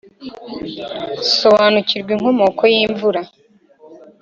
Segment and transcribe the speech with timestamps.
[1.37, 3.21] Sobanura inkomoko y’imvura.